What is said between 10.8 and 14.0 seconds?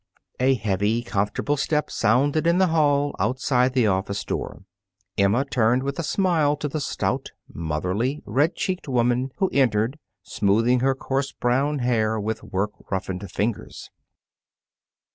coarse brown hair with work roughened fingers.